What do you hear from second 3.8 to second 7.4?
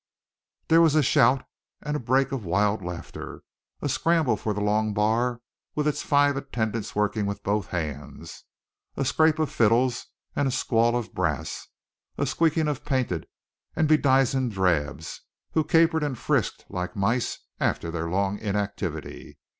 a scramble for the long bar with its five attendants working